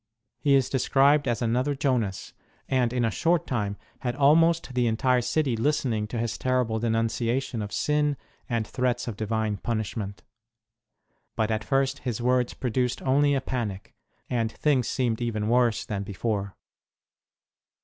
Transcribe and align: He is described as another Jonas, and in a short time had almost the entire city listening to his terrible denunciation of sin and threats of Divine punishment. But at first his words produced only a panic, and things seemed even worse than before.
He 0.39 0.55
is 0.55 0.67
described 0.67 1.27
as 1.27 1.43
another 1.43 1.75
Jonas, 1.75 2.33
and 2.67 2.91
in 2.91 3.05
a 3.05 3.11
short 3.11 3.45
time 3.45 3.77
had 3.99 4.15
almost 4.15 4.73
the 4.73 4.87
entire 4.87 5.21
city 5.21 5.55
listening 5.55 6.07
to 6.07 6.17
his 6.17 6.39
terrible 6.39 6.79
denunciation 6.79 7.61
of 7.61 7.71
sin 7.71 8.17
and 8.49 8.65
threats 8.65 9.07
of 9.07 9.15
Divine 9.15 9.57
punishment. 9.57 10.23
But 11.35 11.51
at 11.51 11.63
first 11.63 11.99
his 11.99 12.19
words 12.19 12.55
produced 12.55 13.03
only 13.03 13.35
a 13.35 13.41
panic, 13.41 13.93
and 14.27 14.51
things 14.51 14.87
seemed 14.87 15.21
even 15.21 15.49
worse 15.49 15.85
than 15.85 16.01
before. 16.01 16.55